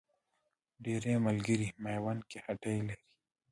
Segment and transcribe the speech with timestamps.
[0.83, 3.03] ډېری ملګري میوند کې هټۍ لري.